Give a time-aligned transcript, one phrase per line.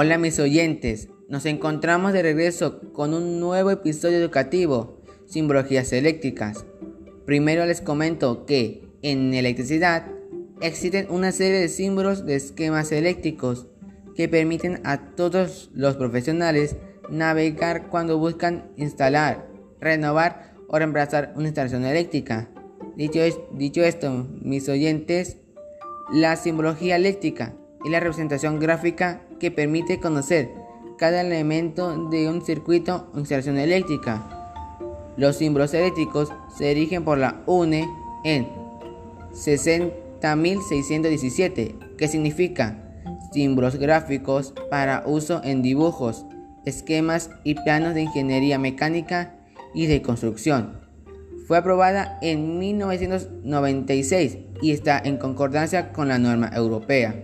[0.00, 6.64] Hola mis oyentes, nos encontramos de regreso con un nuevo episodio educativo, simbologías eléctricas.
[7.26, 10.06] Primero les comento que en electricidad
[10.60, 13.66] existen una serie de símbolos de esquemas eléctricos
[14.14, 16.76] que permiten a todos los profesionales
[17.10, 19.48] navegar cuando buscan instalar,
[19.80, 22.48] renovar o reemplazar una instalación eléctrica.
[22.94, 23.18] Dicho,
[23.50, 25.38] dicho esto, mis oyentes,
[26.12, 30.54] la simbología eléctrica es la representación gráfica que permite conocer
[30.98, 34.28] cada elemento de un circuito o instalación eléctrica.
[35.16, 37.88] Los símbolos eléctricos se erigen por la UNE
[38.24, 38.48] en
[39.32, 42.84] 60.617, que significa
[43.32, 46.26] símbolos gráficos para uso en dibujos,
[46.64, 49.36] esquemas y planos de ingeniería mecánica
[49.74, 50.80] y de construcción.
[51.46, 57.14] Fue aprobada en 1996 y está en concordancia con la norma europea.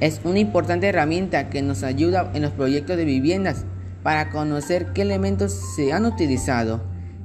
[0.00, 3.64] Es una importante herramienta que nos ayuda en los proyectos de viviendas
[4.02, 6.82] para conocer qué elementos se han utilizado.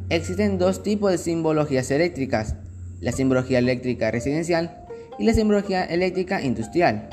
[0.09, 2.55] Existen dos tipos de simbologías eléctricas,
[3.01, 4.85] la simbología eléctrica residencial
[5.17, 7.09] y la simbología eléctrica industrial.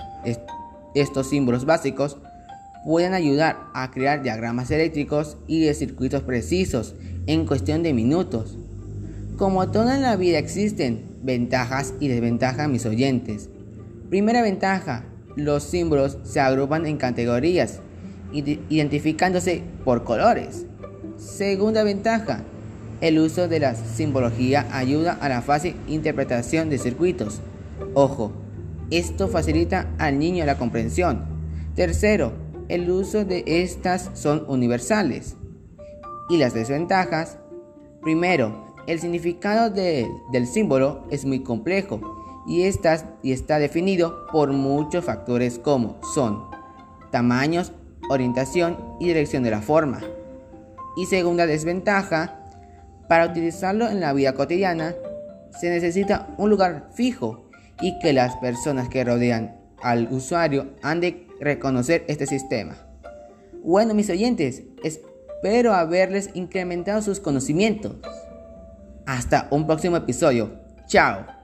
[0.94, 2.18] estos símbolos básicos
[2.84, 6.94] pueden ayudar a crear diagramas eléctricos y de circuitos precisos
[7.26, 8.56] en cuestión de minutos.
[9.36, 13.50] Como toda en la vida existen ventajas y desventajas mis oyentes.
[14.08, 15.04] Primera ventaja,
[15.36, 17.80] los símbolos se agrupan en categorías,
[18.32, 20.66] identificándose por colores.
[21.16, 22.42] Segunda ventaja,
[23.00, 27.40] el uso de la simbología ayuda a la fácil interpretación de circuitos.
[27.94, 28.32] Ojo,
[28.90, 31.24] esto facilita al niño la comprensión.
[31.74, 32.32] Tercero,
[32.68, 35.36] el uso de estas son universales.
[36.30, 37.38] Y las desventajas,
[38.00, 42.00] primero, el significado del símbolo es muy complejo
[42.46, 42.62] y,
[43.22, 46.44] y está definido por muchos factores como son
[47.10, 47.72] tamaños,
[48.08, 50.00] orientación y dirección de la forma.
[50.96, 52.40] Y segunda desventaja,
[53.08, 54.94] para utilizarlo en la vida cotidiana
[55.58, 57.48] se necesita un lugar fijo
[57.80, 62.76] y que las personas que rodean al usuario han de reconocer este sistema.
[63.62, 67.96] Bueno, mis oyentes, espero haberles incrementado sus conocimientos.
[69.06, 70.52] Hasta un próximo episodio.
[70.86, 71.35] Chao.